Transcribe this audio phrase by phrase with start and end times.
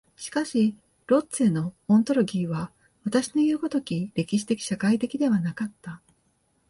[0.15, 0.75] しかし
[1.05, 2.71] ロッチェのオントロギーは
[3.05, 6.01] 私のいう如き歴史的社会的ではなかった。